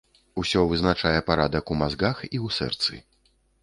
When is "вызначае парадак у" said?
0.71-1.79